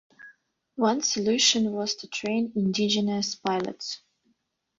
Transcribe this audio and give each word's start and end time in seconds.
One 0.77 1.01
solution 1.03 1.73
was 1.73 1.93
to 1.97 2.07
train 2.07 2.53
indigenous 2.55 3.35
pilots. 3.35 4.01